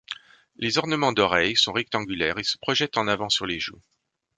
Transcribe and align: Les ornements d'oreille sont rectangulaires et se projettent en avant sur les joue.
Les 0.55 0.79
ornements 0.79 1.11
d'oreille 1.13 1.55
sont 1.55 1.73
rectangulaires 1.73 2.39
et 2.39 2.43
se 2.43 2.57
projettent 2.57 2.97
en 2.97 3.07
avant 3.07 3.29
sur 3.29 3.45
les 3.45 3.59
joue. 3.59 3.79